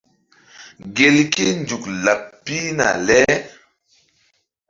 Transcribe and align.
Gelke 0.95 1.45
nzuk 1.61 1.83
laɓ 2.03 2.19
pihna 2.43 2.87
le. 3.05 3.19